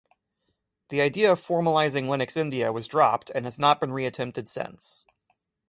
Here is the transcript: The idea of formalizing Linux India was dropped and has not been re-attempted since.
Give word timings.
The 0.89 0.99
idea 0.99 1.31
of 1.31 1.39
formalizing 1.45 2.05
Linux 2.05 2.35
India 2.35 2.71
was 2.73 2.87
dropped 2.87 3.29
and 3.35 3.45
has 3.45 3.59
not 3.59 3.79
been 3.79 3.93
re-attempted 3.93 4.49
since. 4.49 5.05